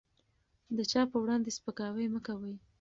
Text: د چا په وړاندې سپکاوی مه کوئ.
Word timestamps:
د 0.77 0.79
چا 0.91 1.01
په 1.11 1.17
وړاندې 1.23 1.55
سپکاوی 1.57 2.07
مه 2.13 2.19
کوئ. 2.27 2.55